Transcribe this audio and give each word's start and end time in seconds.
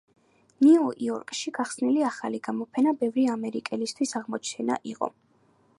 ნიუ-იორკში 0.67 1.53
გახსნილი 1.57 2.01
ახალი 2.07 2.41
გამოფენა 2.49 2.93
ბევრი 3.03 3.27
ამერიკელისთვის 3.35 4.17
აღმოჩენა 4.23 4.83
იყო. 4.95 5.15